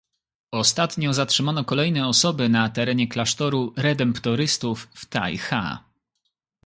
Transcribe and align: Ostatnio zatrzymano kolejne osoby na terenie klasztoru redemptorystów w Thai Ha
Ostatnio 0.51 1.13
zatrzymano 1.13 1.63
kolejne 1.65 2.07
osoby 2.07 2.49
na 2.49 2.69
terenie 2.69 3.07
klasztoru 3.07 3.73
redemptorystów 3.77 4.87
w 4.93 5.05
Thai 5.09 5.37
Ha 5.37 5.83